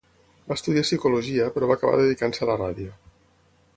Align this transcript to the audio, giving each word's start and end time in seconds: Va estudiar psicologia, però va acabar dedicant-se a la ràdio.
Va 0.51 0.55
estudiar 0.59 0.83
psicologia, 0.87 1.49
però 1.57 1.69
va 1.73 1.77
acabar 1.81 1.99
dedicant-se 2.01 2.47
a 2.47 2.51
la 2.53 2.57
ràdio. 2.63 2.97